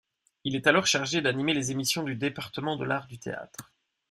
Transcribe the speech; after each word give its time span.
Il 0.45 0.55
est 0.55 0.65
alors 0.65 0.87
chargé 0.87 1.21
d'animer 1.21 1.53
les 1.53 1.69
émissions 1.69 2.01
du 2.01 2.15
département 2.15 2.75
de 2.75 2.85
l’art 2.85 3.05
du 3.05 3.19
théâtre. 3.19 3.71